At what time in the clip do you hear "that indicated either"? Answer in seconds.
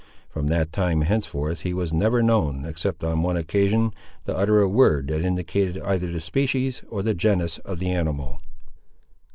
5.09-6.11